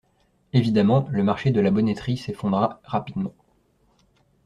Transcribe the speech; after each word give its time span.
Évidemment, 0.51 1.07
le 1.11 1.21
marché 1.23 1.51
de 1.51 1.61
la 1.61 1.69
bonneterie 1.69 2.17
s’effondra 2.17 2.81
rapidement. 2.85 3.33